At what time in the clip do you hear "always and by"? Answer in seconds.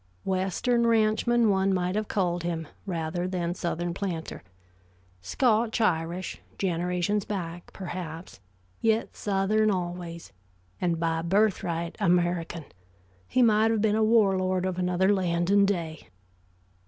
9.69-11.21